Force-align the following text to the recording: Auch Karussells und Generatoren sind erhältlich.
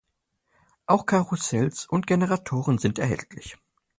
Auch 0.87 1.05
Karussells 1.05 1.85
und 1.85 2.07
Generatoren 2.07 2.79
sind 2.79 2.97
erhältlich. 2.97 3.57